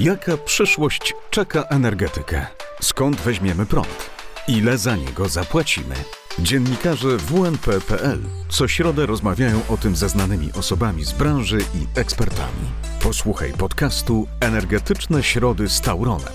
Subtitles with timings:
[0.00, 2.46] Jaka przyszłość czeka energetykę?
[2.82, 4.10] Skąd weźmiemy prąd?
[4.48, 5.94] Ile za niego zapłacimy?
[6.38, 8.18] Dziennikarze WNP.pl
[8.48, 12.66] co środę rozmawiają o tym ze znanymi osobami z branży i ekspertami.
[13.02, 16.32] Posłuchaj podcastu Energetyczne Środy z Tauronem.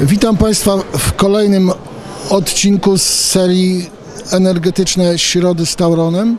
[0.00, 1.70] Witam Państwa w kolejnym
[2.30, 3.99] odcinku z serii
[4.32, 6.38] Energetyczne Środy z Tauronem.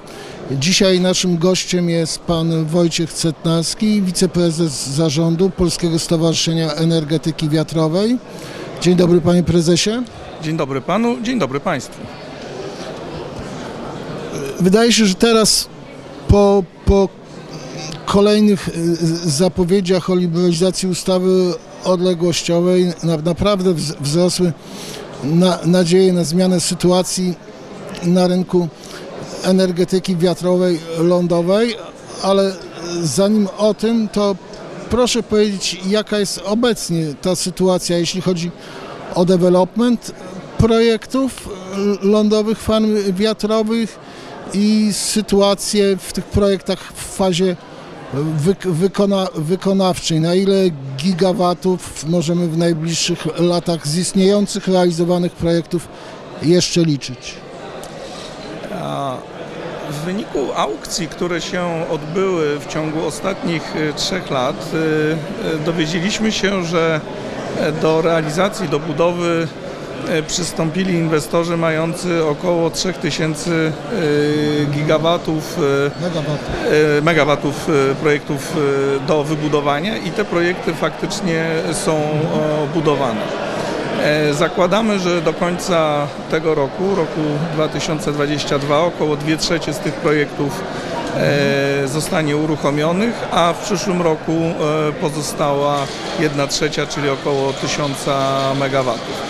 [0.52, 8.18] Dzisiaj naszym gościem jest pan Wojciech Cetnarski, wiceprezes zarządu Polskiego Stowarzyszenia Energetyki Wiatrowej.
[8.82, 10.04] Dzień dobry panie prezesie.
[10.44, 12.02] Dzień dobry panu, dzień dobry państwu.
[14.60, 15.68] Wydaje się, że teraz
[16.28, 17.10] po, po
[18.06, 24.54] kolejnych y, zapowiedziach o liberalizacji ustawy odległościowej na, naprawdę wz- wzrosły
[25.24, 27.34] na, nadzieje na zmianę sytuacji
[28.04, 28.68] na rynku
[29.44, 31.76] energetyki wiatrowej, lądowej,
[32.24, 32.54] ale
[33.04, 34.36] zanim o tym, to
[34.90, 38.52] proszę powiedzieć, jaka jest obecnie ta sytuacja, jeśli chodzi
[39.16, 40.12] o development
[40.58, 41.50] projektów
[42.02, 44.00] lądowych, farm wiatrowych
[44.54, 47.56] i sytuację w tych projektach w fazie
[48.46, 50.20] wyk- wykona, wykonawczej.
[50.22, 50.56] Na ile
[50.98, 55.88] gigawatów możemy w najbliższych latach z istniejących, realizowanych projektów
[56.42, 57.34] jeszcze liczyć?
[59.92, 66.32] W wyniku aukcji, które się odbyły w ciągu ostatnich y, trzech lat, y, y, dowiedzieliśmy
[66.32, 67.02] się, że
[67.60, 69.48] e, do realizacji, do budowy
[70.10, 73.72] e, przystąpili inwestorzy mający około 3000 y,
[74.72, 75.60] gigawatów
[76.02, 76.40] Megawatów.
[77.02, 77.68] megawatów
[78.02, 78.58] projektów
[79.08, 82.02] do wybudowania i te projekty faktycznie są
[82.74, 83.51] budowane.
[84.04, 87.22] E, Zakładamy, że do końca tego roku, roku
[87.54, 90.64] 2022, około 2 trzecie z tych projektów
[91.18, 95.78] e, zostanie uruchomionych, a w przyszłym roku e, pozostała
[96.20, 98.06] 1 trzecia, czyli około 1000
[98.60, 99.22] megawatów.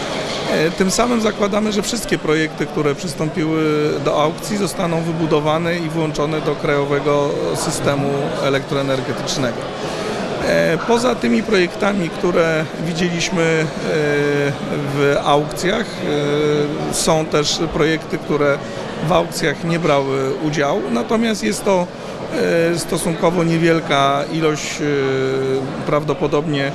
[0.52, 6.42] E, Tym samym zakładamy, że wszystkie projekty, które przystąpiły do aukcji zostaną wybudowane i włączone
[6.42, 8.10] do krajowego systemu
[8.44, 9.58] elektroenergetycznego.
[10.48, 13.66] E, Poza tymi projektami, które widzieliśmy e,
[14.96, 15.86] w aukcjach,
[16.90, 18.58] e, są też projekty, które
[19.08, 21.88] w aukcjach nie brały udziału, natomiast jest to
[22.78, 24.76] stosunkowo niewielka ilość,
[25.86, 26.72] prawdopodobnie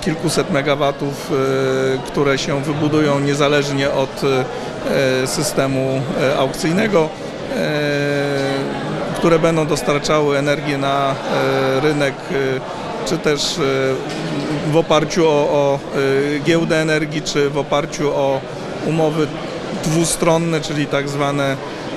[0.00, 1.32] kilkuset megawatów,
[2.06, 4.20] które się wybudują niezależnie od
[5.26, 6.02] systemu
[6.38, 7.08] aukcyjnego,
[9.20, 13.62] które będą dostarczały energię na e, rynek, e, czy też e,
[14.72, 15.78] w oparciu o, o
[16.44, 18.40] giełdę energii, czy w oparciu o
[18.86, 19.26] umowy
[19.84, 21.56] dwustronne, czyli tak zwane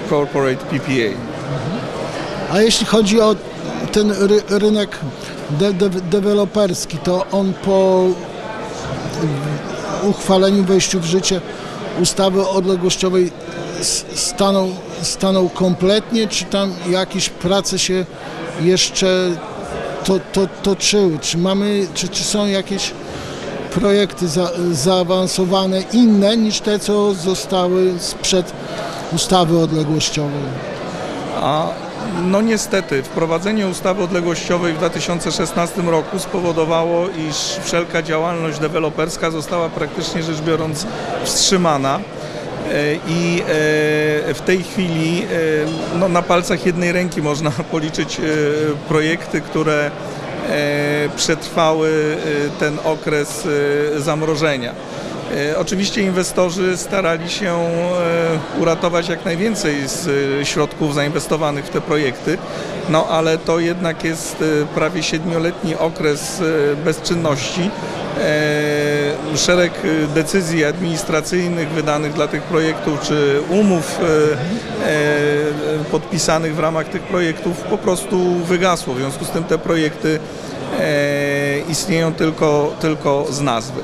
[0.09, 1.17] corporate PPA.
[2.51, 3.35] A jeśli chodzi o
[3.91, 4.97] ten ry, rynek
[5.49, 8.05] de, de, deweloperski, to on po
[10.03, 11.41] uchwaleniu, wejściu w życie
[12.01, 13.31] ustawy odległościowej
[14.15, 14.69] stanął,
[15.01, 18.05] stanął kompletnie, czy tam jakieś prace się
[18.61, 19.29] jeszcze
[20.05, 21.19] to, to, toczyły?
[21.19, 22.91] Czy mamy, czy, czy są jakieś
[23.73, 28.53] projekty za, zaawansowane inne niż te, co zostały sprzed
[29.15, 30.43] ustawy odległościowej?
[31.41, 31.67] A
[32.21, 40.23] no niestety, wprowadzenie ustawy odległościowej w 2016 roku spowodowało, iż wszelka działalność deweloperska została praktycznie
[40.23, 40.87] rzecz biorąc
[41.23, 41.99] wstrzymana.
[42.71, 48.21] E, I e, w tej chwili e, no, na palcach jednej ręki można policzyć
[48.87, 49.91] projekty, które
[51.15, 52.17] przetrwały
[52.59, 53.47] ten okres
[53.97, 54.73] zamrożenia.
[55.33, 60.07] E, Oczywiście inwestorzy starali się e, uratować jak najwięcej z
[60.41, 62.37] e, środków zainwestowanych w te projekty,
[62.89, 64.43] no ale to jednak jest
[64.75, 66.41] prawie siedmioletni okres
[66.85, 67.69] bezczynności.
[69.35, 69.71] Szereg
[70.15, 73.99] decyzji administracyjnych wydanych dla tych projektów, czy umów
[75.91, 78.93] podpisanych w ramach tych projektów po prostu wygasło.
[78.93, 80.19] W związku z tym te projekty
[81.69, 83.81] istnieją tylko, tylko z nazwy.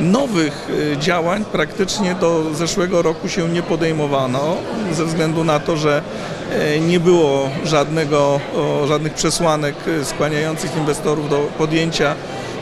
[0.00, 4.56] Nowych e, działań praktycznie do zeszłego roku się nie podejmowano
[4.92, 6.02] ze względu na to, że
[6.52, 8.40] e, nie było żadnego,
[8.88, 12.14] żadnych przesłanek e, skłaniających inwestorów do podjęcia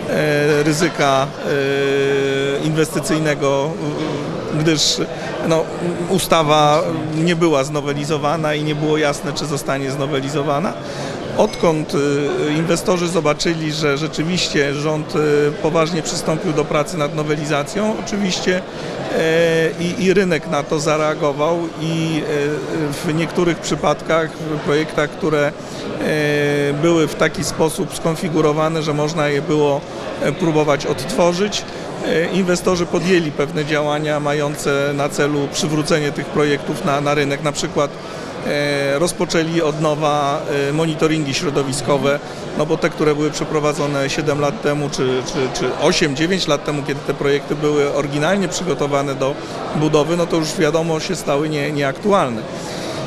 [0.08, 3.70] e, ryzyka e, inwestycyjnego,
[4.54, 5.00] e, gdyż
[5.48, 5.64] no,
[6.08, 6.82] ustawa
[7.14, 10.72] nie była znowelizowana i nie było jasne, czy zostanie znowelizowana.
[11.40, 11.98] Odkąd y,
[12.56, 18.62] inwestorzy zobaczyli, że rzeczywiście rząd y, poważnie przystąpił do pracy nad nowelizacją, oczywiście
[19.18, 22.28] e, i, i rynek na to zareagował i e,
[22.92, 25.52] w niektórych przypadkach, w projektach, które e,
[26.82, 29.80] były w taki sposób skonfigurowane, że można je było
[30.38, 31.64] próbować odtworzyć,
[32.32, 37.90] inwestorzy podjęli pewne działania mające na celu przywrócenie tych projektów na, na rynek, na przykład
[38.98, 42.18] rozpoczęli od nowa e, monitoringi środowiskowe,
[42.58, 45.70] no bo te, które były przeprowadzone 7 lat temu, czy, czy, czy
[46.04, 49.34] 8-9 lat temu, kiedy te projekty były oryginalnie przygotowane do
[49.76, 52.42] budowy, no to już wiadomo się stały nie, nieaktualne.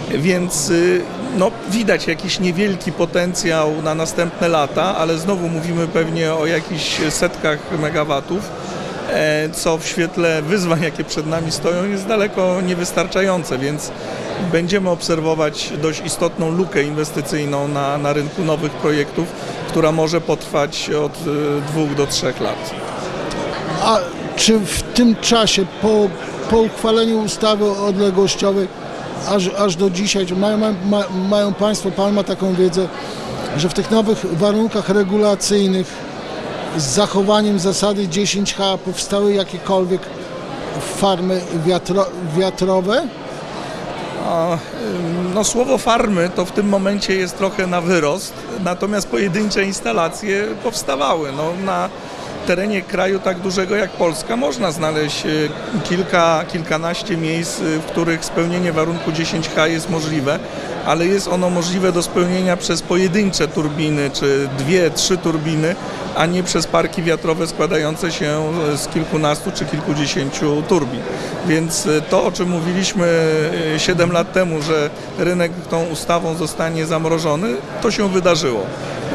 [0.09, 1.01] Więc y,
[1.38, 7.59] no, widać jakiś niewielki potencjał na następne lata, ale znowu mówimy pewnie o jakichś setkach
[7.81, 8.62] megawatów, e,
[9.54, 13.92] co w świetle wyzwań, jakie przed nami stoją, jest daleko niewystarczające, więc
[14.51, 19.27] będziemy obserwować dość istotną lukę inwestycyjną na, na rynku nowych projektów,
[19.68, 22.74] która może potrwać od y, dwóch do trzech lat.
[23.81, 24.00] A
[24.36, 26.09] czy w tym czasie, po,
[26.50, 28.68] po uchwaleniu ustawy odległościowej,
[29.30, 32.88] aż, aż do dzisiaj, mają, ma, mają Państwo, Pan ma taką wiedzę,
[33.57, 36.12] że w tych nowych warunkach regulacyjnych
[36.78, 40.02] z zachowaniem zasady 10H powstały jakiekolwiek
[40.98, 42.06] farmy wiatro,
[42.38, 43.08] wiatrowe?
[45.34, 48.34] No, słowo farmy to w tym momencie jest trochę na wyrost,
[48.64, 51.31] natomiast pojedyncze instalacje powstawały.
[51.31, 51.90] No, na
[52.48, 55.50] terenie kraju tak dużego jak Polska można znaleźć y,
[55.84, 60.40] kilka, kilkanaście miejsc, w których spełnienie warunku 10H jest możliwe,
[60.85, 65.75] ale jest ono możliwe do spełnienia przez pojedyncze turbiny, czy dwie, trzy turbiny,
[66.15, 71.01] a nie przez parki wiatrowe składające się z kilkunastu czy kilkudziesięciu turbin.
[71.47, 73.07] Więc y, to, o czym mówiliśmy
[73.77, 77.47] 7 lat temu, że rynek tą ustawą zostanie zamrożony,
[77.81, 78.65] to się wydarzyło.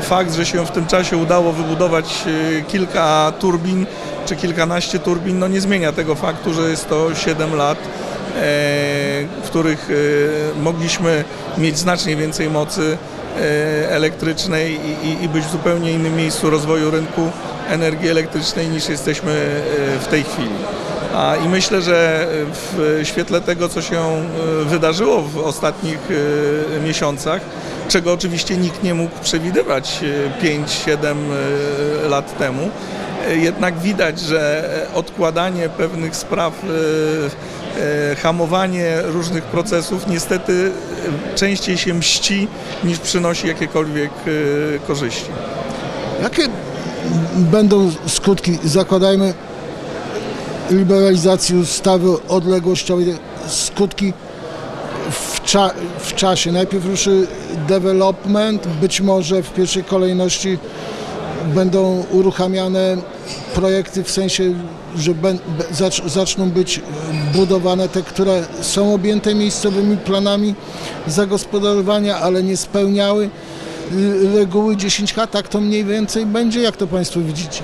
[0.02, 3.86] Fakt, że się w tym czasie udało wybudować y, kilka turbin
[4.26, 8.07] czy kilkanaście turbin, no nie zmienia tego faktu, że jest to 7 lat, e,
[9.42, 11.24] w których e, mogliśmy
[11.58, 12.96] mieć znacznie więcej mocy
[13.36, 14.80] e, elektrycznej
[15.22, 17.30] i, być w zupełnie innym miejscu rozwoju rynku
[17.68, 20.54] energii elektrycznej niż jesteśmy e, w tej chwili.
[21.14, 24.24] A, I myślę, że w świetle tego, co się e,
[24.64, 25.98] wydarzyło w ostatnich
[26.76, 27.40] e, miesiącach,
[27.88, 30.00] czego oczywiście nikt nie mógł przewidywać
[30.42, 31.16] 5-7
[32.08, 32.70] lat temu,
[33.28, 36.70] e, jednak widać, że odkładanie pewnych spraw, e, e,
[38.22, 40.72] hamowanie różnych procesów niestety
[41.32, 42.48] e, częściej się mści
[42.84, 45.30] niż przynosi jakiekolwiek e, korzyści.
[46.22, 46.48] Jakie
[47.36, 49.34] będą skutki, zakładajmy,
[50.70, 53.14] liberalizacji ustawy odległościowej,
[53.46, 54.12] skutki
[55.10, 56.52] w, cza, w czasie?
[56.52, 57.26] Najpierw ruszy
[57.68, 60.58] development, być może w pierwszej kolejności
[61.54, 62.96] będą uruchamiane
[63.54, 64.54] projekty w sensie,
[64.96, 65.14] że
[66.06, 66.80] zaczną być
[67.34, 70.54] budowane te, które są objęte miejscowymi planami
[71.06, 73.30] zagospodarowania, ale nie spełniały
[74.34, 77.62] reguły 10H, tak to mniej więcej będzie, jak to Państwo widzicie?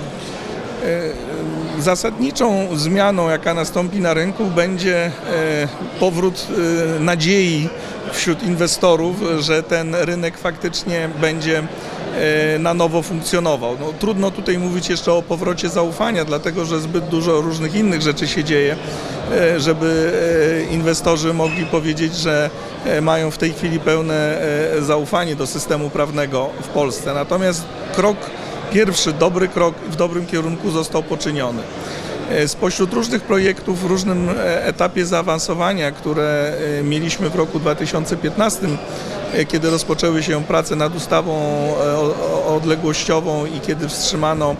[1.79, 5.11] Zasadniczą zmianą, jaka nastąpi na rynku, będzie e,
[5.99, 6.47] powrót
[6.97, 7.69] e, nadziei
[8.11, 11.65] wśród inwestorów, że ten rynek faktycznie będzie e,
[12.59, 13.77] na nowo funkcjonował.
[13.79, 18.27] No, trudno tutaj mówić jeszcze o powrocie zaufania, dlatego że zbyt dużo różnych innych rzeczy
[18.27, 18.75] się dzieje,
[19.31, 20.11] e, żeby
[20.69, 22.49] e, inwestorzy mogli powiedzieć, że
[22.85, 24.41] e, mają w tej chwili pełne
[24.77, 27.13] e, zaufanie do systemu prawnego w Polsce.
[27.13, 27.63] Natomiast
[27.95, 28.17] krok
[28.71, 31.61] pierwszy dobry krok w dobrym kierunku został poczyniony.
[32.29, 38.67] E, Spośród różnych projektów w różnym e, etapie zaawansowania, które e, mieliśmy w roku 2015,
[39.33, 41.35] e, kiedy rozpoczęły się prace nad ustawą
[42.47, 44.55] odległościową i kiedy wstrzymano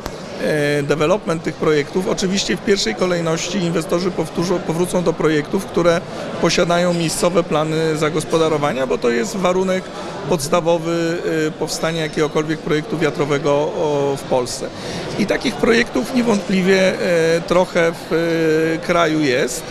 [0.83, 6.01] development tych projektów, oczywiście w pierwszej kolejności inwestorzy powtórzą, powrócą do projektów, które
[6.41, 9.83] posiadają miejscowe plany zagospodarowania, bo to jest warunek
[10.29, 13.71] podstawowy e, powstania jakiegokolwiek projektu wiatrowego
[14.17, 14.67] w Polsce.
[15.19, 19.63] I takich projektów niewątpliwie e, trochę w e, kraju jest.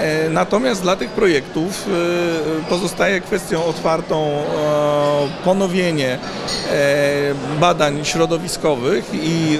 [0.00, 6.18] E, Natomiast dla tych projektów e, pozostaje kwestią otwartą e, ponowienie
[7.60, 9.58] badań środowiskowych i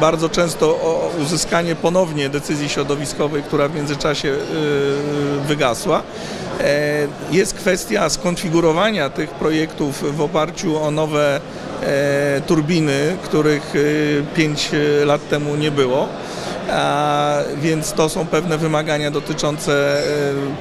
[0.00, 0.78] bardzo często
[1.22, 4.34] uzyskanie ponownie decyzji środowiskowej, która w międzyczasie
[5.46, 6.02] wygasła.
[7.30, 11.40] Jest kwestia skonfigurowania tych projektów w oparciu o nowe
[12.46, 13.72] turbiny, których
[14.34, 14.70] 5
[15.04, 16.08] lat temu nie było.
[16.72, 20.02] A, więc to są pewne wymagania dotyczące e,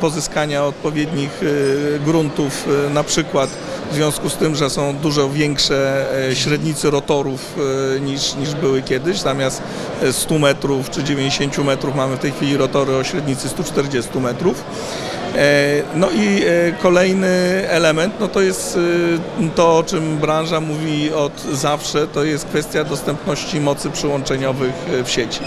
[0.01, 3.49] pozyskania odpowiednich e, gruntów, e, na przykład
[3.91, 7.55] w związku z tym, że są dużo większe e, średnicy rotorów
[8.01, 9.19] niż, niż były kiedyś.
[9.19, 9.61] Zamiast
[10.01, 14.63] e, 100 metrów czy 90 metrów mamy w tej chwili rotory o średnicy 140 metrów.
[15.37, 17.27] E, No i e, kolejny
[17.69, 18.77] element, no to jest
[19.41, 24.73] e, to, o czym branża mówi od zawsze, to jest kwestia dostępności mocy przyłączeniowych
[25.05, 25.39] w sieci.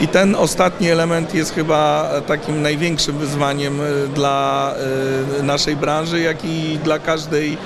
[0.00, 3.80] I ten ostatni element jest chyba takim największym wyzwaniem
[4.14, 4.74] dla
[5.42, 7.56] naszej branży, jak i dla każdej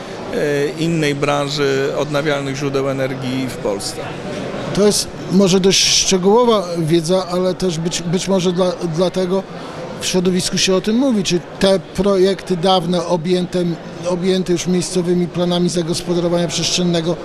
[0.78, 4.00] innej branży odnawialnych źródeł energii w Polsce.
[4.75, 9.42] To jest może dość szczegółowa wiedza, ale też być, być może dla, dlatego
[10.00, 13.59] w środowisku się o tym mówi, czy te projekty dawne objęte,
[14.09, 17.17] objęte już miejscowymi planami zagospodarowania przestrzennego,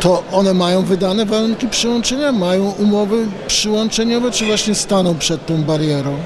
[0.00, 6.16] to one mają wydane warunki przyłączenia, mają umowy przyłączeniowe, czy właśnie staną przed tą barierą?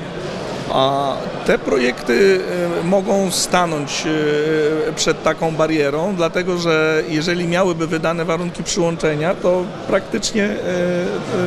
[0.72, 2.40] A te projekty
[2.80, 9.64] e, mogą stanąć e, przed taką barierą, dlatego że jeżeli miałyby wydane warunki przyłączenia, to
[9.88, 10.56] praktycznie e,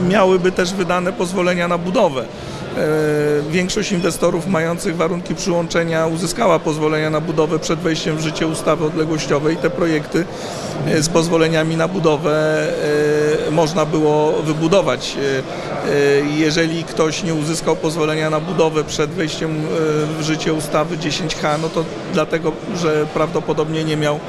[0.10, 2.26] miałyby też wydane pozwolenia na budowę.
[2.78, 8.86] E, Większość inwestorów mających warunki przyłączenia uzyskała pozwolenia na budowę przed wejściem w życie ustawy
[8.86, 9.58] odległościowej.
[9.58, 10.26] Te projekty
[10.88, 12.68] e, z pozwoleniami na budowę
[13.48, 15.18] e, można było wybudować.
[16.36, 19.62] Jeżeli ktoś nie uzyskał pozwolenia na budowę przed wejściem
[20.20, 24.20] w życie ustawy 10H, no to dlatego, że prawdopodobnie nie miał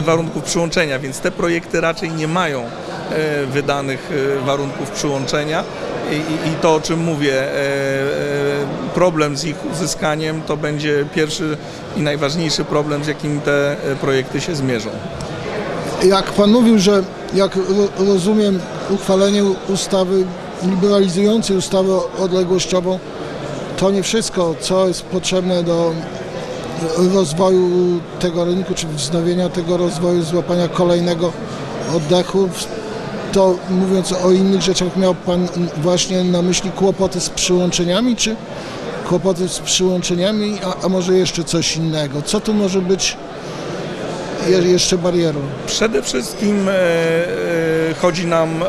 [0.00, 2.64] warunków przyłączenia, więc te projekty raczej nie mają
[3.52, 4.10] wydanych
[4.44, 5.64] warunków przyłączenia.
[6.10, 7.60] I, i, to, o czym mówię, e, e,
[8.94, 11.56] problem z ich uzyskaniem to będzie pierwszy
[11.96, 14.90] i najważniejszy problem, z jakim te e, projekty się zmierzą.
[16.04, 17.02] Jak pan mówił, że
[17.34, 20.24] jak ro- rozumiem uchwalenie ustawy
[20.62, 22.98] liberalizującej ustawę odległościową,
[23.76, 25.92] to nie wszystko, co jest potrzebne do
[27.14, 27.70] rozwoju
[28.20, 31.32] tego rynku, czy wznowienia tego rozwoju, złapania kolejnego
[31.96, 32.48] oddechu.
[33.32, 38.36] To mówiąc o innych rzeczach, miał Pan właśnie na myśli kłopoty z przyłączeniami, czy
[39.08, 42.22] kłopoty z przyłączeniami, a, a może jeszcze coś innego?
[42.22, 43.16] Co tu może być
[44.48, 45.40] je, jeszcze barierą?
[45.66, 48.66] Przede wszystkim e, e, chodzi nam e,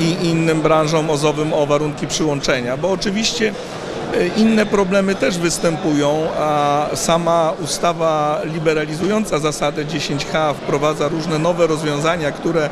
[0.00, 3.54] i, i innym branżom ozowym o warunki przyłączenia, bo oczywiście
[4.14, 12.32] e, inne problemy też występują, a sama ustawa liberalizująca zasadę 10H wprowadza różne nowe rozwiązania,
[12.32, 12.70] które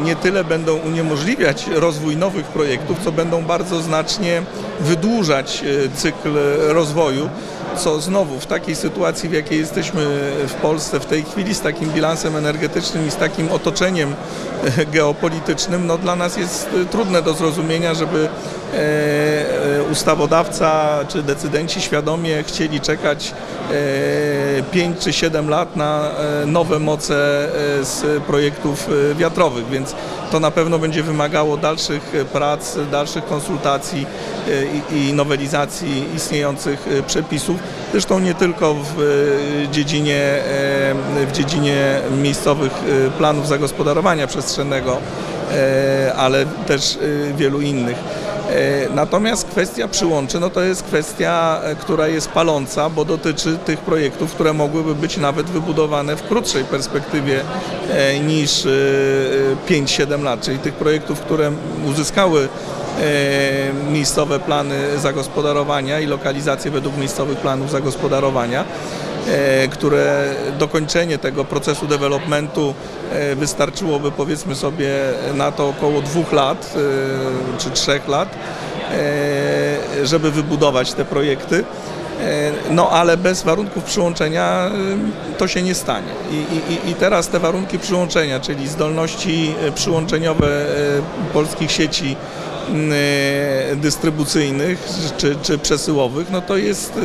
[0.00, 4.42] nie tyle będą uniemożliwiać rozwój nowych projektów, co będą bardzo znacznie
[4.80, 6.34] wydłużać e, cykl
[6.68, 7.28] rozwoju
[7.76, 10.04] co znowu w takiej sytuacji, w jakiej jesteśmy
[10.48, 14.14] w Polsce w tej chwili, z takim bilansem energetycznym i z takim otoczeniem
[14.78, 18.59] e, geopolitycznym, no dla nas jest e, trudne do zrozumienia, żeby e, e,
[19.92, 23.34] ustawodawca czy decydenci świadomie chcieli czekać
[23.70, 29.94] e, 5 czy 7 lat na e, nowe moce e, z projektów e, wiatrowych, więc
[30.30, 34.06] to na pewno będzie wymagało dalszych e, prac, dalszych konsultacji
[34.92, 37.56] e, i, nowelizacji istniejących e, przepisów.
[37.92, 44.98] Zresztą nie tylko w e, dziedzinie, e, w dziedzinie miejscowych e, planów zagospodarowania przestrzennego,
[45.52, 46.98] e, ale też
[47.30, 47.96] e, wielu innych.
[48.50, 53.78] E, Natomiast kwestia przyłączy, no to jest kwestia, e, która jest paląca, bo dotyczy tych
[53.78, 57.40] projektów, które mogłyby być nawet wybudowane w krótszej perspektywie
[57.90, 58.70] e, niż e,
[59.68, 61.52] e, 5-7 lat, czyli tych projektów, które
[61.86, 62.48] uzyskały
[63.90, 68.64] miejscowe plany zagospodarowania i lokalizacje według miejscowych planów zagospodarowania
[69.70, 72.74] które dokończenie tego procesu developmentu
[73.12, 74.90] e, wystarczyłoby powiedzmy sobie
[75.34, 78.28] na to około dwóch lat e, czy trzech lat,
[78.92, 81.64] e, żeby wybudować te projekty.
[82.20, 84.70] E, No ale bez warunków przyłączenia
[85.34, 86.12] e, to się nie stanie.
[86.30, 86.34] I,
[86.88, 92.49] i, I teraz te warunki przyłączenia, czyli zdolności e, przyłączeniowe e, polskich sieci e,
[93.76, 97.00] dystrybucyjnych czy, czy przesyłowych, no to jest, e,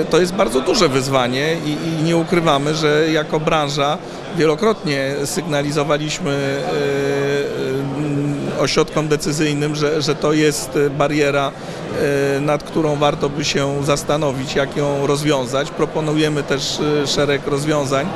[0.00, 3.98] e, to jest bardzo duże wyzwanie i, i nie ukrywamy, że jako branża
[4.36, 6.60] wielokrotnie sygnalizowaliśmy
[8.58, 11.52] e, ośrodkom decyzyjnym, że, że to jest bariera,
[12.40, 15.70] nad którą warto by się zastanowić, jak ją rozwiązać.
[15.70, 18.06] Proponujemy też szereg rozwiązań.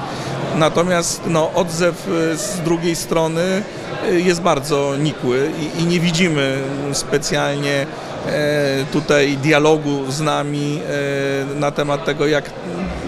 [0.59, 3.63] Natomiast no, odzew e, z drugiej strony
[4.05, 6.59] e, jest bardzo nikły i, i nie widzimy
[6.93, 7.87] specjalnie
[8.27, 12.51] e, tutaj dialogu z nami e, na temat tego, jak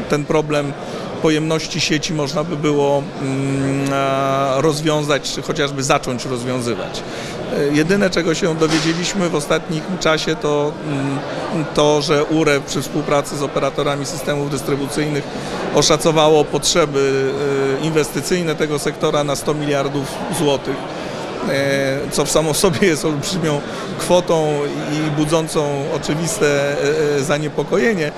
[0.09, 0.73] ten problem
[1.23, 3.91] pojemności sieci można by było mm,
[4.57, 7.03] rozwiązać, czy chociażby zacząć rozwiązywać.
[7.59, 11.19] E, Jedyne, czego się dowiedzieliśmy w ostatnim czasie, to mm,
[11.75, 15.25] to, że URE przy współpracy z operatorami systemów dystrybucyjnych
[15.75, 17.33] oszacowało potrzeby
[17.81, 20.05] e, inwestycyjne tego sektora na 100 miliardów
[20.39, 20.77] złotych
[21.49, 23.61] e, co w samo sobie jest olbrzymią
[23.99, 24.61] kwotą
[24.93, 26.77] i budzącą oczywiste
[27.21, 28.13] zaniepokojenie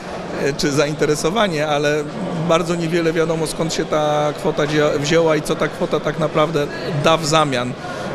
[0.57, 2.05] czy zainteresowanie, ale
[2.53, 4.63] bardzo niewiele wiadomo skąd się ta kwota
[4.99, 6.67] wzięła i co ta kwota tak naprawdę
[7.05, 7.73] da w zamian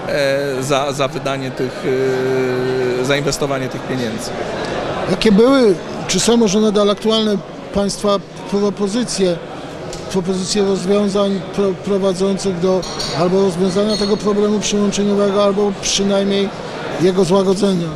[0.07, 1.83] e, za, za wydanie tych,
[3.01, 4.29] e, zainwestowanie tych pieniędzy.
[5.11, 5.75] Jakie były,
[6.07, 7.37] czy są może nadal aktualne
[7.73, 8.19] Państwa
[8.51, 9.37] propozycje,
[10.11, 12.81] propozycje rozwiązań pro, prowadzących do
[13.19, 16.49] albo rozwiązania tego problemu przyłączeniowego, albo przynajmniej
[17.01, 17.87] jego złagodzenia?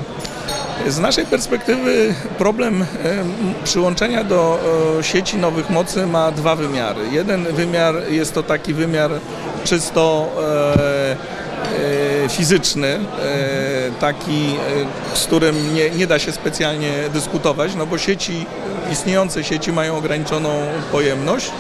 [0.88, 3.34] Z naszej perspektywy problem em,
[3.64, 4.60] przyłączenia do
[5.00, 7.02] e, sieci nowych mocy ma dwa wymiary.
[7.12, 9.12] Jeden wymiar jest to taki wymiar
[9.64, 11.16] czysto e,
[12.26, 13.00] e, fizyczny, e,
[14.00, 14.56] taki,
[15.14, 18.46] e, z którym nie, nie da się specjalnie dyskutować, no bo sieci,
[18.92, 20.50] istniejące sieci mają ograniczoną
[20.92, 21.52] pojemność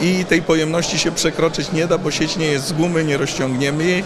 [0.00, 3.84] i tej pojemności się przekroczyć nie da, bo sieć nie jest z gumy, nie rozciągniemy
[3.84, 4.04] jej.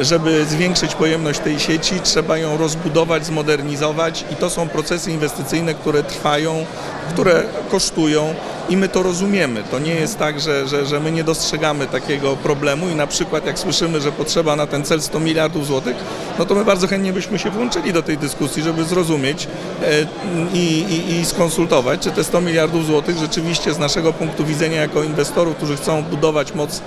[0.00, 6.02] Żeby zwiększyć pojemność tej sieci, trzeba ją rozbudować, zmodernizować i to są procesy inwestycyjne, które
[6.02, 6.66] trwają,
[7.08, 8.34] które kosztują
[8.68, 9.62] i my to rozumiemy.
[9.70, 13.46] To nie jest tak, że, że, że my nie dostrzegamy takiego problemu i na przykład
[13.46, 15.96] jak słyszymy, że potrzeba na ten cel 100 miliardów złotych,
[16.38, 19.48] no to my bardzo chętnie byśmy się włączyli do tej dyskusji, żeby zrozumieć
[19.82, 20.06] e,
[20.54, 20.58] i,
[20.88, 25.56] i, i skonsultować, czy te 100 miliardów złotych rzeczywiście z naszego punktu widzenia jako inwestorów,
[25.56, 26.80] którzy chcą budować moc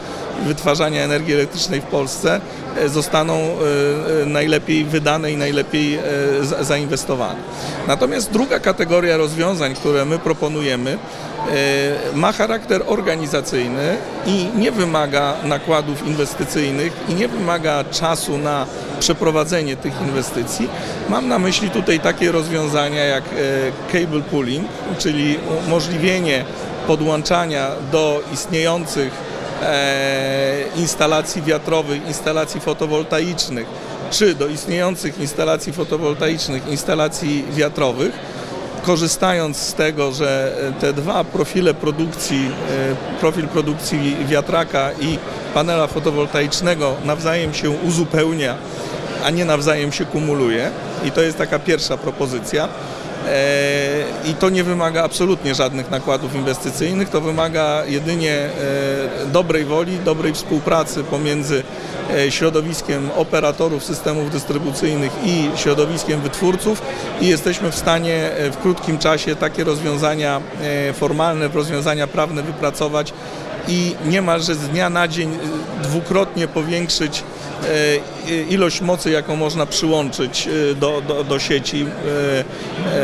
[0.46, 2.42] wytwarzania energii elektrycznej w Polsce,
[2.78, 6.00] e, zostaną e, najlepiej wydane i najlepiej
[6.42, 7.40] za- zainwestowane.
[7.88, 10.98] Natomiast druga kategoria rozwiązań, które my proponujemy,
[12.14, 18.66] ma charakter organizacyjny i nie wymaga nakładów inwestycyjnych i nie wymaga czasu na
[19.00, 20.70] przeprowadzenie tych inwestycji.
[21.10, 25.38] Mam na myśli tutaj takie rozwiązania jak e, cable pooling, czyli
[25.68, 26.46] umożliwienie
[26.88, 29.12] podłączania do istniejących
[29.64, 33.68] e, instalacji wiatrowych, instalacji fotowoltaicznych,
[34.12, 38.12] czy do istniejących instalacji fotowoltaicznych, instalacji wiatrowych,
[38.84, 45.18] korzystając z tego, że te dwa profile produkcji, e, profil produkcji wiatraka i
[45.54, 48.56] panela fotowoltaicznego nawzajem się uzupełnia,
[49.24, 50.72] a nie nawzajem się kumuluje.
[51.06, 52.68] I to jest taka pierwsza propozycja.
[53.28, 58.50] E, I to nie wymaga absolutnie żadnych nakładów inwestycyjnych, to wymaga jedynie e,
[59.26, 61.64] dobrej woli, dobrej współpracy pomiędzy
[62.16, 66.82] e, środowiskiem operatorów systemów dystrybucyjnych i środowiskiem wytwórców
[67.22, 70.42] i jesteśmy w stanie w krótkim czasie takie rozwiązania
[70.94, 73.14] formalne, rozwiązania prawne wypracować
[73.68, 77.24] i niemalże z dnia na dzień e, dwukrotnie powiększyć
[78.28, 81.86] e, ilość mocy, jaką można przyłączyć do, do, do sieci,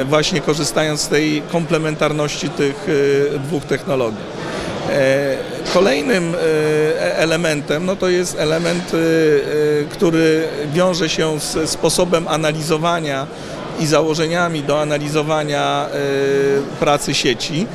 [0.05, 2.87] właśnie korzystając z tej komplementarności tych
[3.43, 4.23] dwóch technologii.
[4.89, 8.91] E, Kolejnym e, elementem no to jest element,
[9.89, 13.27] który wiąże się z sposobem analizowania
[13.79, 15.85] i założeniami do analizowania
[16.79, 17.67] pracy sieci.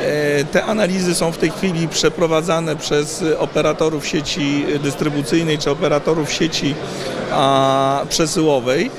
[0.00, 6.74] E, Te analizy są w tej chwili przeprowadzane przez operatorów sieci dystrybucyjnej czy operatorów sieci
[8.08, 8.90] przesyłowej.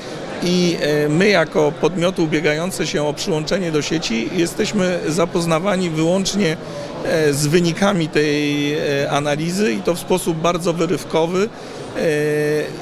[0.44, 6.58] I e, my, jako podmioty ubiegające się o przyłączenie do sieci, jesteśmy zapoznawani wyłącznie
[7.06, 8.76] e, z wynikami tej
[9.10, 11.50] analizy i to w sposób bardzo wyrywkowy.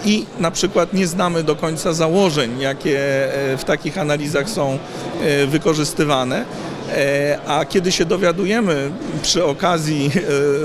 [0.06, 3.00] I na przykład nie znamy do końca założeń, jakie
[3.58, 4.80] w takich analizach są
[5.48, 6.46] wykorzystywane.
[6.96, 10.12] E, A kiedy się dowiadujemy przy okazji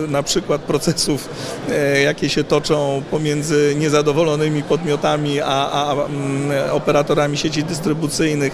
[0.07, 1.29] e, na przykład procesów,
[1.71, 8.53] e, jakie się toczą pomiędzy niezadowolonymi podmiotami a, a mm, operatorami sieci dystrybucyjnych,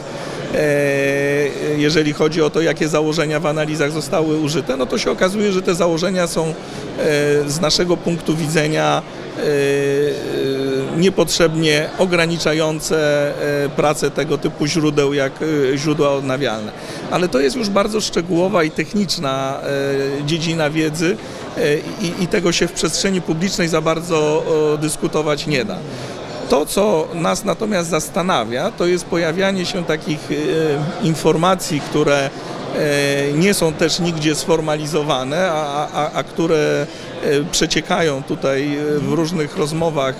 [1.76, 5.62] jeżeli chodzi o to, jakie założenia w analizach zostały użyte, no to się okazuje, że
[5.62, 6.54] te założenia są
[7.46, 9.02] z naszego punktu widzenia
[11.00, 12.96] niepotrzebnie ograniczające
[13.64, 16.72] e, pracę tego typu źródeł jak e, źródła odnawialne.
[17.10, 19.60] Ale to jest już bardzo szczegółowa i techniczna
[20.20, 21.16] e, dziedzina wiedzy
[22.20, 24.44] i, tego się w przestrzeni publicznej za bardzo
[24.80, 25.76] dyskutować nie da.
[26.48, 30.28] To, co nas natomiast zastanawia, to jest pojawianie się takich
[31.02, 32.30] informacji, które
[33.35, 36.87] nie są też nigdzie sformalizowane, a, a, a które
[37.22, 40.14] e, przeciekają tutaj e, w różnych rozmowach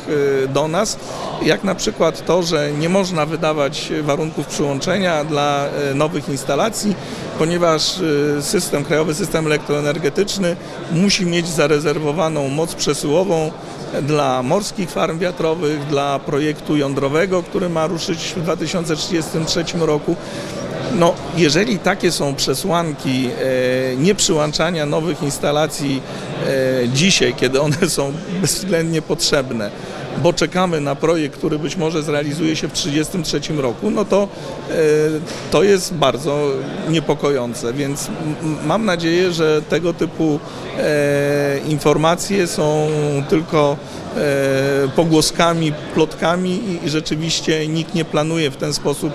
[0.45, 0.99] e, do nas,
[1.43, 6.95] jak na przykład to, że nie można wydawać warunków przyłączenia dla e, nowych instalacji,
[7.39, 8.01] ponieważ
[8.39, 10.57] e, system, krajowy system elektroenergetyczny
[10.93, 13.51] musi mieć zarezerwowaną moc przesyłową
[14.03, 20.17] dla morskich farm wiatrowych, dla projektu jądrowego, który ma ruszyć w 2033 roku.
[20.99, 26.03] No, jeżeli takie są przesłanki e, nieprzyłączania nowych instalacji
[26.47, 29.71] e, dzisiaj, kiedy one są bezwzględnie potrzebne,
[30.23, 34.29] bo czekamy na projekt, który być może zrealizuje się w 1933 roku, no to
[34.71, 34.75] e,
[35.51, 36.39] to jest bardzo
[36.89, 38.09] niepokojące, więc
[38.65, 40.41] mam nadzieję, że tego typu
[40.79, 42.89] e, informacje są
[43.29, 43.77] tylko
[44.17, 49.13] e, pogłoskami, plotkami i, i rzeczywiście nikt nie planuje w ten sposób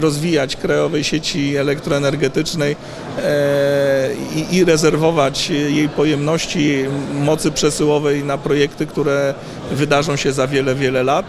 [0.00, 2.76] rozwijać krajowej sieci elektroenergetycznej
[3.18, 4.08] e,
[4.52, 9.34] i, rezerwować jej pojemności mocy przesyłowej na projekty, które
[9.70, 11.26] wydarzą się za wiele, wiele lat,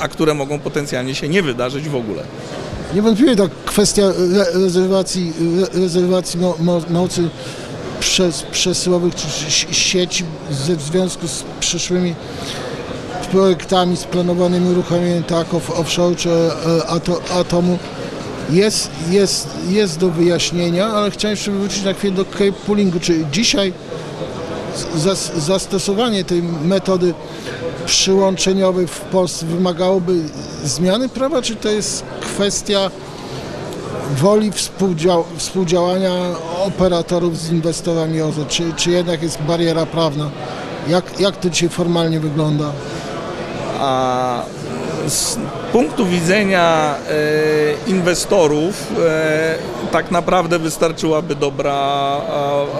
[0.00, 2.22] a które mogą potencjalnie się nie wydarzyć w ogóle.
[2.94, 7.28] Niewątpliwie ta kwestia re- rezerwacji, re- rezerwacji mo, mo, mocy
[8.00, 9.14] przez, przesyłowych
[9.70, 12.14] sieci w związku z przyszłymi
[13.32, 17.78] projektami, z planowanymi uruchomieniem tak off, offshore czy e, ato, atomu
[18.50, 23.00] jest, jest, jest do wyjaśnienia, ale chciałem jeszcze wrócić na chwilę do cape poolingu.
[23.00, 23.72] Czy dzisiaj
[24.94, 27.14] zas, zastosowanie tej metody
[27.86, 30.20] przyłączeniowej w Polsce wymagałoby
[30.64, 32.90] zmiany prawa, czy to jest kwestia
[34.16, 36.12] woli współdział, współdziałania
[36.66, 40.30] operatorów z inwestorami OZE, czy, czy jednak jest bariera prawna?
[40.88, 42.72] Jak, jak to dzisiaj formalnie wygląda?
[43.82, 44.42] A
[45.06, 45.38] z
[45.72, 49.58] punktu widzenia e, inwestorów e,
[49.92, 52.16] tak naprawdę wystarczyłaby dobra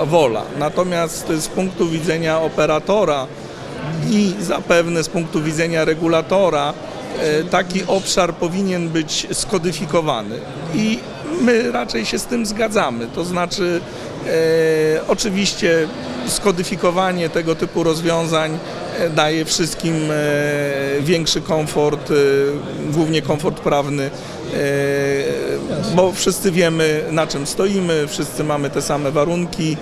[0.06, 0.42] wola.
[0.58, 3.26] Natomiast z punktu widzenia operatora
[4.10, 6.74] i zapewne z punktu widzenia regulatora
[7.18, 10.38] e, taki obszar powinien być skodyfikowany
[10.74, 10.98] i
[11.40, 13.06] my raczej się z tym zgadzamy.
[13.14, 13.80] To znaczy
[15.08, 15.88] oczywiście
[16.26, 18.58] skodyfikowanie tego typu rozwiązań
[19.10, 22.14] daje wszystkim e, większy komfort, e,
[22.92, 24.58] głównie komfort prawny, e,
[25.94, 29.76] bo wszyscy wiemy na czym stoimy, wszyscy mamy te same warunki,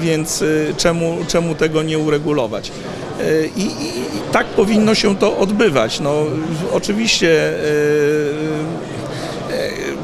[0.00, 0.44] więc
[0.76, 2.72] czemu, czemu tego nie uregulować?
[3.56, 3.92] I, i,
[4.32, 6.00] tak powinno się to odbywać.
[6.00, 6.24] No,
[6.72, 7.54] oczywiście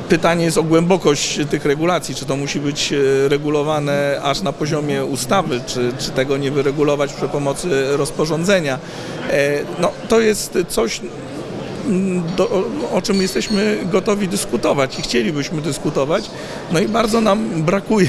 [0.08, 5.04] Pytanie jest o głębokość tych regulacji, czy to musi być e, regulowane aż na poziomie
[5.04, 8.78] ustawy, czy, czy tego nie wyregulować przy pomocy rozporządzenia.
[9.30, 11.00] E, No, to jest coś,
[11.86, 16.30] mm, do, o- czym jesteśmy gotowi dyskutować i chcielibyśmy dyskutować.
[16.72, 18.08] No i bardzo nam brakuje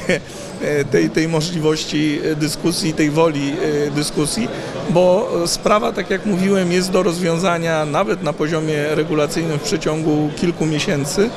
[0.92, 3.54] tej, tej możliwości e, dyskusji, tej woli
[3.88, 4.48] e, dyskusji,
[4.90, 10.66] bo sprawa, tak jak mówiłem, jest do rozwiązania nawet na poziomie regulacyjnym w przeciągu kilku
[10.66, 11.30] miesięcy.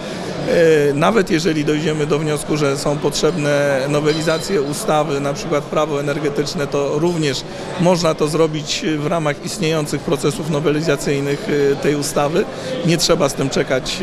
[0.48, 6.66] E, Nawet jeżeli dojdziemy do wniosku, że są potrzebne nowelizacje ustawy, na przykład prawo energetyczne,
[6.66, 7.42] to również
[7.80, 12.44] można to zrobić w ramach istniejących procesów nowelizacyjnych e, tej ustawy.
[12.87, 13.98] Nie trzeba z tym czekać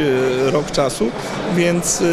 [0.47, 1.05] e, rok czasu,
[1.55, 2.05] więc e,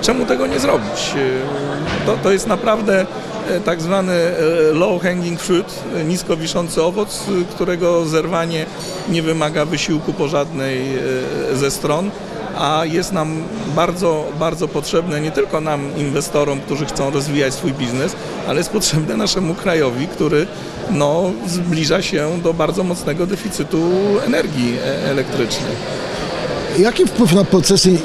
[0.00, 1.14] czemu tego nie zrobić?
[1.16, 1.72] E,
[2.06, 3.06] To, to jest naprawdę
[3.50, 4.34] e, tak zwany e,
[4.72, 5.66] low hanging fruit,
[5.96, 8.66] e, nisko wiszący owoc, którego zerwanie
[9.08, 10.86] nie wymaga wysiłku po żadnej
[11.54, 12.10] ze stron
[12.58, 13.42] a jest nam
[13.76, 18.16] bardzo, bardzo potrzebne nie tylko nam, inwestorom, którzy chcą rozwijać swój biznes,
[18.48, 20.46] ale jest potrzebne naszemu krajowi, który
[20.90, 23.90] no, zbliża się do bardzo mocnego deficytu
[24.26, 25.72] energii elektrycznej.
[26.78, 27.98] Jaki wpływ na procesy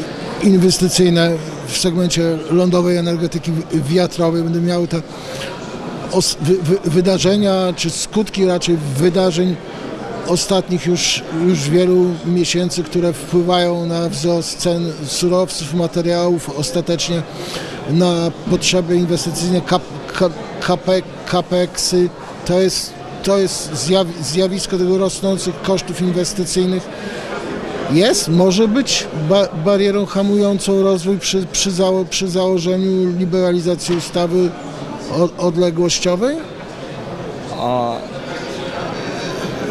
[0.44, 1.32] inwestycyjne
[1.68, 5.02] w segmencie lądowej energetyki wi- wiatrowej będą miały te
[6.42, 9.56] wy, wy, wydarzenia, czy skutki raczej wydarzeń
[10.28, 17.22] ostatnich już, już wielu miesięcy, które wpływają na wzrost cen surowców, materiałów, ostatecznie
[17.90, 19.82] na potrzeby inwestycyjne, kap,
[20.14, 20.30] ka,
[20.62, 21.02] kape,
[21.32, 22.10] capeksy.
[22.46, 26.84] To jest, to jest zjaw, zjawisko tego rosnących kosztów inwestycyjnych
[27.92, 34.50] jest, może być ba barierą hamującą rozwój przy, przy, zało przy założeniu liberalizacji ustawy
[35.38, 36.38] odległościowej?
[37.60, 37.96] A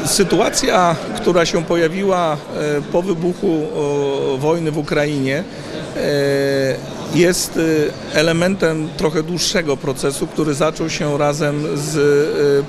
[0.06, 2.36] sytuacja, która się pojawiła e,
[2.92, 3.62] po wybuchu
[4.38, 5.44] wojny w Ukrainie,
[5.96, 6.76] e,
[7.14, 11.96] jest e, elementem trochę dłuższego procesu, który zaczął się razem z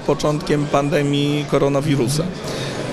[0.08, 2.24] początkiem pandemii koronawirusa.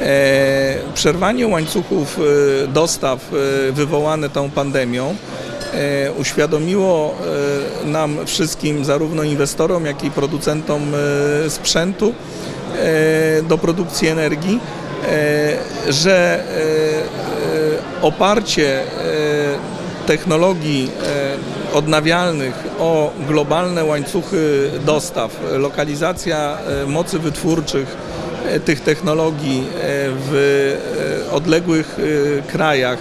[0.00, 3.18] E, Przerwanie łańcuchów e, dostaw
[3.68, 5.16] e, wywołane tą pandemią
[6.18, 7.14] uświadomiło
[7.84, 10.82] nam wszystkim, zarówno inwestorom, jak i producentom
[11.48, 12.14] sprzętu
[13.48, 14.60] do produkcji energii,
[15.88, 16.44] że
[18.02, 18.80] oparcie
[20.06, 20.90] technologii
[21.72, 27.96] odnawialnych o globalne łańcuchy dostaw, lokalizacja mocy wytwórczych
[28.64, 29.82] tych technologii e,
[30.30, 30.76] w
[31.28, 32.98] e, odległych e, krajach,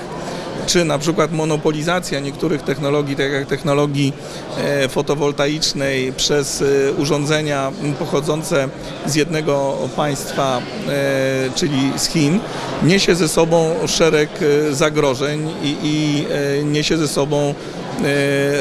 [0.65, 4.13] czy na przykład monopolizacja niektórych technologii, tak jak technologii
[4.57, 8.69] e, fotowoltaicznej przez e, urządzenia pochodzące
[9.05, 12.39] z jednego państwa, e, czyli z Chin,
[12.83, 16.25] niesie ze sobą szereg e, zagrożeń i, i
[16.59, 17.82] e, niesie ze sobą e,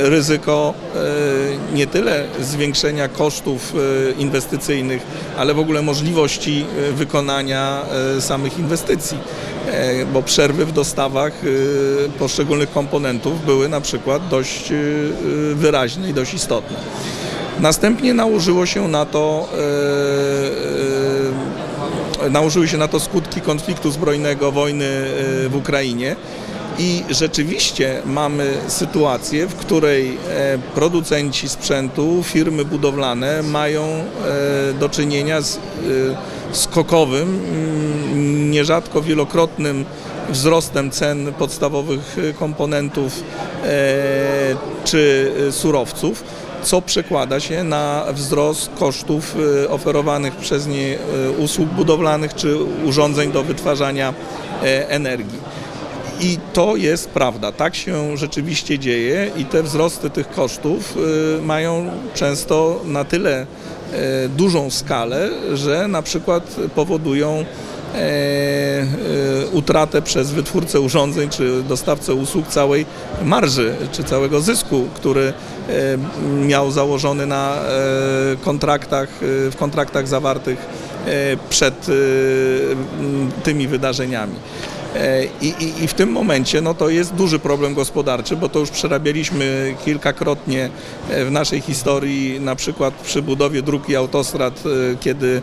[0.02, 5.02] ryzyko e, nie tyle zwiększenia kosztów e, inwestycyjnych,
[5.36, 7.82] ale w ogóle możliwości e, wykonania
[8.16, 9.18] e, samych inwestycji,
[9.66, 16.10] E, bo przerwy w dostawach e, poszczególnych komponentów były na przykład dość e, e, wyraźne
[16.10, 16.76] i dość istotne.
[17.60, 19.48] Następnie nałożyło się na to
[22.20, 26.16] e, e, nałożyły się na to skutki konfliktu zbrojnego, wojny e, w Ukrainie.
[26.82, 34.04] I rzeczywiście mamy sytuację, w której e, producenci sprzętu, firmy budowlane mają e,
[34.72, 35.60] do czynienia z e,
[36.52, 39.84] skokowym, mm, nierzadko wielokrotnym
[40.30, 43.22] wzrostem cen podstawowych komponentów
[44.84, 46.24] czy surowców,
[46.62, 49.36] co przekłada się na wzrost kosztów
[49.68, 50.98] oferowanych przez nie
[51.38, 54.14] usług budowlanych czy urządzeń do wytwarzania
[54.88, 55.38] energii.
[56.22, 60.96] I to jest prawda, tak się rzeczywiście dzieje i te wzrosty tych kosztów
[61.38, 67.44] y, mają często na tyle y, dużą skalę, że na przykład powodują
[67.94, 68.86] e, e,
[69.52, 72.86] utratę przez wytwórcę urządzeń czy dostawcę usług całej
[73.24, 75.32] marży czy całego zysku, który
[75.68, 75.98] e,
[76.46, 77.60] miał założony na e,
[78.44, 81.92] kontraktach, e, w kontraktach zawartych e, przed e,
[83.42, 84.34] tymi wydarzeniami.
[84.94, 88.58] E, I, i, I w tym momencie no, to jest duży problem gospodarczy, bo to
[88.58, 90.70] już przerabialiśmy kilkakrotnie
[91.10, 95.42] e, w naszej historii, na przykład przy budowie dróg i autostrad, e, kiedy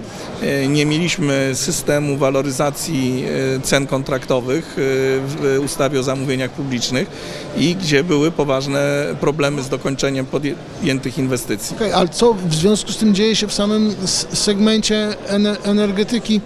[0.68, 3.26] nie mieliśmy systemu waloryzacji
[3.64, 7.08] cen kontraktowych w ustawie o zamówieniach publicznych
[7.58, 11.76] i gdzie były poważne problemy z dokończeniem podjętych inwestycji.
[11.76, 13.96] Okej, ale co w związku z tym dzieje się w samym
[14.34, 16.42] segmencie ener- energetyki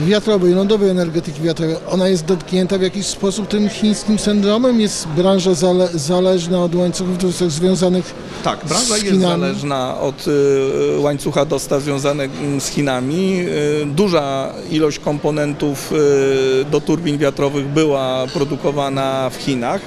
[0.00, 1.76] wiatrowej, lądowej energetyki wiatrowej?
[1.90, 4.80] Ona jest dotknięta w jakiś sposób tym chińskim syndromem?
[4.80, 9.40] Jest branża zale- zależna od łańcuchów dostawczych związanych Tak, branża z jest Chinami.
[9.42, 13.40] zależna od y, łańcucha dostaw związanych mm, z Chinami.
[13.82, 19.80] Y, Duża ilość komponentów y, do turbin wiatrowych była produkowana w Chinach.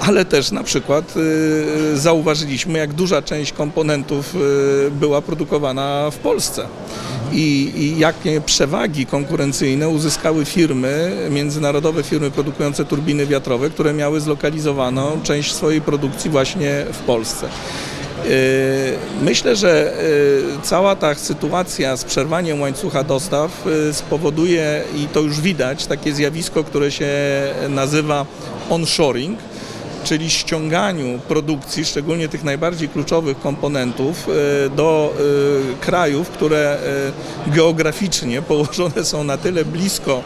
[0.00, 6.66] Ale też na przykład y, zauważyliśmy, jak duża część komponentów y, była produkowana w Polsce.
[7.32, 15.20] I, I jakie przewagi konkurencyjne uzyskały firmy, międzynarodowe firmy produkujące turbiny wiatrowe, które miały zlokalizowaną
[15.22, 17.46] część swojej produkcji właśnie w Polsce.
[18.24, 18.30] Yy,
[19.22, 19.96] Myślę, że
[20.62, 26.92] cała ta sytuacja z przerwaniem łańcucha dostaw spowoduje, i to już widać, takie zjawisko, które
[26.92, 27.08] się
[27.68, 28.26] nazywa
[28.70, 29.38] onshoring,
[30.04, 36.78] czyli ściąganiu produkcji, szczególnie tych najbardziej kluczowych komponentów, e, do e, krajów, które
[37.48, 40.22] e, geograficznie położone są na tyle blisko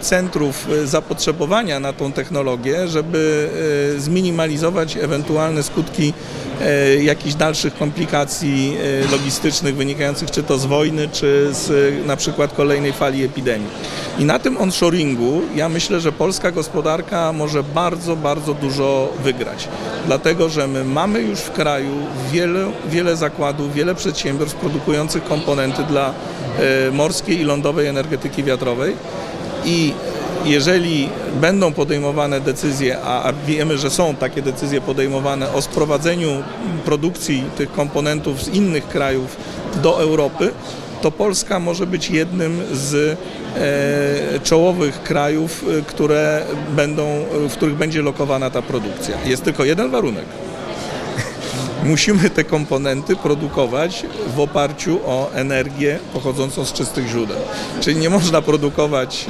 [0.00, 3.50] centrów zapotrzebowania na tą technologię, żeby
[3.98, 6.12] zminimalizować ewentualne skutki
[7.02, 12.52] jakichś dalszych komplikacji e, logistycznych wynikających czy to z wojny, czy z e, na przykład
[12.52, 13.68] kolejnej fali epidemii.
[14.18, 19.68] I na tym onshoringu ja myślę, że polska gospodarka może bardzo, bardzo dużo wygrać.
[20.06, 21.94] Dlatego, że my mamy już w kraju
[22.32, 26.14] wiele, wiele zakładów, wiele przedsiębiorstw produkujących komponenty dla
[26.58, 28.96] e, morskiej i lądowej energetyki wiatrowej
[29.64, 29.92] i
[30.44, 31.08] jeżeli
[31.40, 36.42] będą podejmowane decyzje, a, wiemy, że są takie decyzje podejmowane o sprowadzeniu
[36.84, 39.36] produkcji tych komponentów z innych krajów
[39.82, 40.50] do Europy,
[41.02, 43.18] to Polska może być jednym z
[43.56, 46.42] e, czołowych krajów, e, które
[46.76, 49.16] będą, w których będzie lokowana ta produkcja.
[49.26, 50.24] Jest tylko jeden warunek.
[51.82, 57.36] Musimy te komponenty produkować w oparciu o energię pochodzącą z czystych źródeł.
[57.80, 59.26] Czyli nie można produkować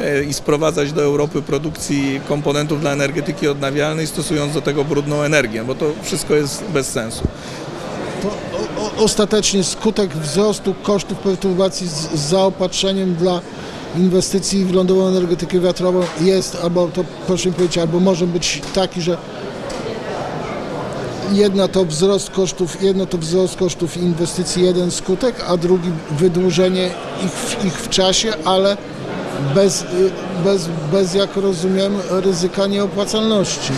[0.00, 5.22] e, e, i sprowadzać do Europy produkcji komponentów dla energetyki odnawialnej, stosując do tego brudną
[5.22, 7.24] energię, bo to wszystko jest bez sensu.
[8.78, 13.40] O, ostatecznie skutek wzrostu kosztów perturbacji z zaopatrzeniem dla
[13.96, 19.02] inwestycji w lądową energetykę wiatrową jest, albo to proszę mi powiedzieć, albo może być taki,
[19.02, 19.16] że
[21.32, 26.90] jedna to wzrost kosztów, jedno to wzrost kosztów inwestycji, jeden skutek, a drugi wydłużenie
[27.24, 28.76] ich, ich w czasie, ale
[29.54, 29.84] bez,
[30.44, 33.72] bez, bez, jak rozumiem, ryzyka nieopłacalności.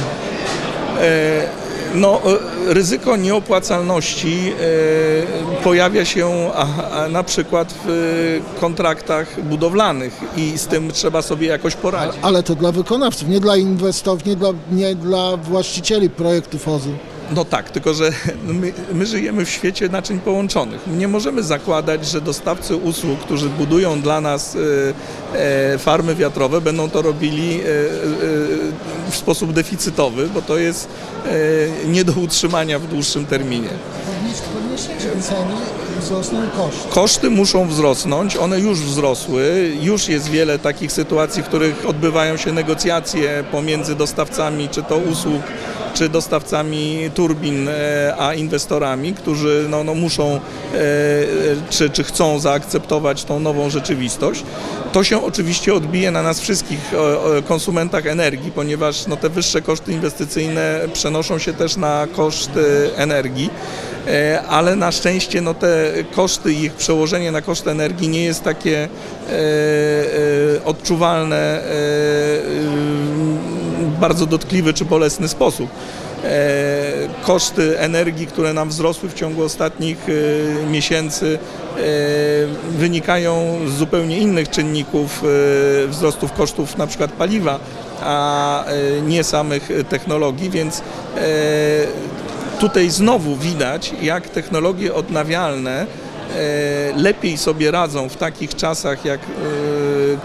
[1.00, 1.48] E,
[1.94, 2.20] no,
[2.68, 4.52] e, ryzyko nieopłacalności
[5.58, 6.50] e, pojawia się
[7.10, 12.18] na przykład w kontraktach budowlanych i z tym trzeba sobie jakoś poradzić.
[12.22, 16.90] Ale to dla wykonawców, nie dla inwestorów, nie dla, nie dla właścicieli projektów OZU.
[17.34, 18.10] No tak, tylko że
[18.44, 20.80] my, my, żyjemy w świecie naczyń połączonych.
[20.86, 25.38] Nie możemy zakładać, że dostawcy usług, którzy budują dla nas e,
[25.74, 27.64] e, farmy wiatrowe, będą to robili e,
[29.10, 30.88] w sposób deficytowy, bo to jest
[31.86, 33.68] nie do utrzymania w dłuższym terminie.
[34.54, 35.54] Podnieśliśmy ceny,
[36.00, 36.88] wzrosną koszty.
[36.88, 39.72] Koszty muszą wzrosnąć, one już wzrosły.
[39.80, 45.42] Już jest wiele takich sytuacji, w których odbywają się negocjacje pomiędzy dostawcami, czy to usług,
[45.98, 50.40] czy dostawcami turbin, e, a inwestorami, którzy no, no muszą e,
[51.70, 54.42] czy, czy chcą zaakceptować tą nową rzeczywistość.
[54.92, 56.92] To się oczywiście odbije na nas wszystkich
[57.48, 63.50] konsumentach energii, ponieważ no, te wyższe koszty inwestycyjne przenoszą się też na koszty energii
[64.06, 68.44] e, ale na szczęście no, te koszty i ich przełożenie na koszty energii nie jest
[68.44, 68.88] takie e,
[69.30, 71.60] e, odczuwalne
[73.54, 73.57] w
[73.98, 75.70] bardzo dotkliwy czy bolesny sposób.
[76.24, 81.80] E, koszty energii, które nam wzrosły w ciągu ostatnich e, miesięcy, e,
[82.70, 85.22] wynikają z zupełnie innych czynników
[85.88, 87.58] wzrostów kosztów na przykład paliwa,
[88.02, 88.64] a
[89.06, 90.82] nie samych technologii, więc
[92.60, 95.86] tutaj znowu widać, jak technologie odnawialne
[96.96, 99.20] lepiej sobie radzą w takich czasach jak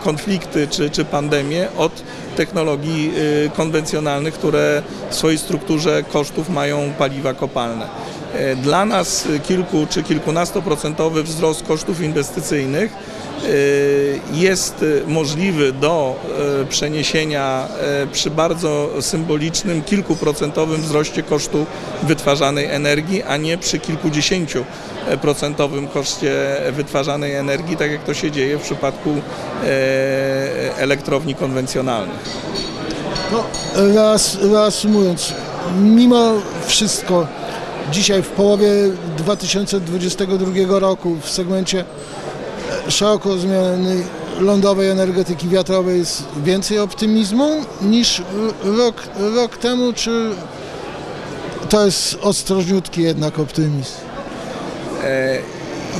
[0.03, 3.11] konflikty czy, czy pandemie od technologii
[3.45, 7.87] y, konwencjonalnych, które w swojej strukturze kosztów mają paliwa kopalne.
[8.33, 13.32] E, dla nas kilku czy kilkunastoprocentowy wzrost kosztów inwestycyjnych y,
[14.33, 16.15] jest możliwy do
[16.61, 21.65] e, przeniesienia e, przy bardzo symbolicznym kilkuprocentowym wzroście kosztu
[22.03, 24.65] wytwarzanej energii, a nie przy kilkudziesięciu
[25.21, 26.31] procentowym koszcie
[26.71, 32.19] wytwarzanej energii, tak jak to się dzieje w przypadku e, elektrowni konwencjonalnych.
[33.31, 33.43] No,
[33.95, 35.33] raz, reasumując,
[35.81, 36.33] mimo
[36.65, 37.27] wszystko
[37.91, 38.69] dzisiaj w połowie
[39.17, 41.85] 2022 roku w segmencie
[42.87, 44.03] szeroko rozumianej
[44.39, 47.49] lądowej energetyki wiatrowej jest więcej optymizmu
[47.81, 48.21] niż
[48.63, 49.03] rok,
[49.35, 50.29] rok temu, czy
[51.69, 53.93] to jest ostrożniutki jednak optymizm?
[55.03, 55.37] E,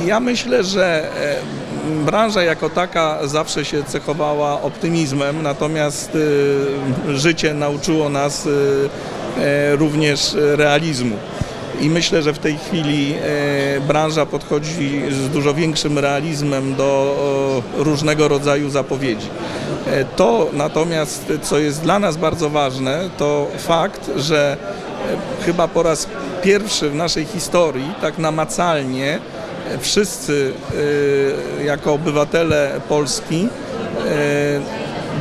[0.06, 6.12] ja myślę, że e, branża jako taka zawsze się cechowała optymizmem, natomiast
[7.08, 8.48] e, życie nauczyło nas
[9.78, 11.16] również realizmu.
[11.80, 13.14] I myślę, że w tej chwili
[13.86, 17.16] branża podchodzi z dużo większym realizmem do
[17.76, 19.26] różnego rodzaju zapowiedzi.
[20.16, 24.56] To natomiast, co jest dla nas bardzo ważne, to fakt, że
[25.46, 26.08] chyba po raz
[26.42, 29.18] pierwszy w naszej historii tak namacalnie
[29.80, 30.52] wszyscy
[31.64, 33.48] jako obywatele Polski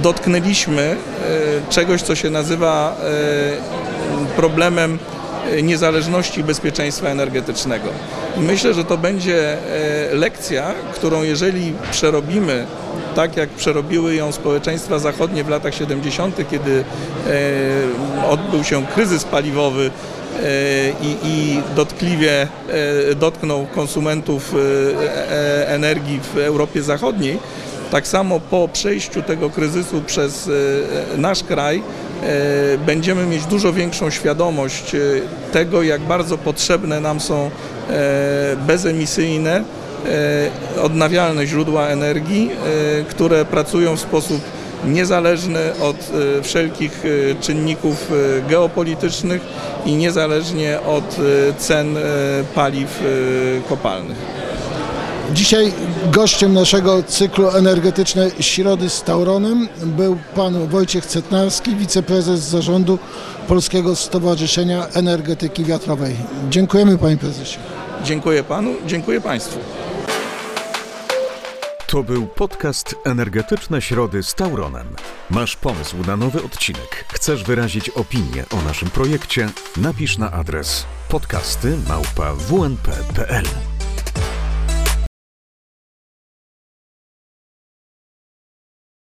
[0.01, 0.95] dotknęliśmy
[1.69, 2.95] czegoś, co się nazywa
[4.35, 4.99] problemem
[5.63, 7.89] niezależności i bezpieczeństwa energetycznego.
[8.37, 9.57] Myślę, że to będzie
[10.13, 12.65] lekcja, którą jeżeli przerobimy
[13.15, 16.83] tak jak przerobiły ją społeczeństwa zachodnie w latach 70., kiedy
[18.29, 19.91] odbył się kryzys paliwowy
[21.01, 22.47] i, i dotkliwie
[23.11, 24.57] e, dotknął konsumentów e,
[25.31, 27.39] e, energii w Europie Zachodniej,
[27.91, 30.49] tak samo po przejściu tego kryzysu przez
[31.17, 31.83] nasz kraj
[32.85, 34.95] będziemy mieć dużo większą świadomość
[35.51, 37.51] tego, jak bardzo potrzebne nam są
[38.67, 39.63] bezemisyjne,
[40.81, 42.49] odnawialne źródła energii,
[43.09, 44.41] które pracują w sposób
[44.85, 49.41] niezależny od e, wszelkich e, czynników e, geopolitycznych
[49.85, 51.17] i niezależnie od
[51.57, 51.97] cen
[52.55, 53.03] paliw
[53.69, 54.17] kopalnych.
[55.31, 55.73] Dzisiaj
[56.11, 62.99] gościem naszego cyklu energetycznej Środy z Tauronem był pan Wojciech Cetnarski, wiceprezes zarządu
[63.47, 66.15] Polskiego Stowarzyszenia Energetyki Wiatrowej.
[66.49, 67.59] Dziękujemy panie prezesie.
[68.03, 69.59] Dziękuję panu, dziękuję państwu.
[71.87, 74.87] To był podcast Energetyczne Środy z Tauronem.
[75.29, 77.05] Masz pomysł na nowy odcinek?
[77.13, 79.49] Chcesz wyrazić opinię o naszym projekcie?
[79.77, 82.33] Napisz na adres podcasty małpa